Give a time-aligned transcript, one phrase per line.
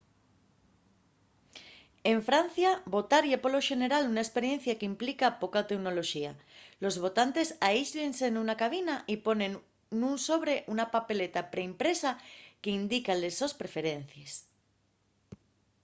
[2.11, 6.31] en francia votar ye polo xenera una esperiencia qu’implica poca teunoloxía:
[6.83, 9.51] los votantes aísllense nuna cabina y ponen
[9.99, 12.11] nun sobre una papeleta pre-impresa
[12.61, 14.31] qu’indica les sos preferencies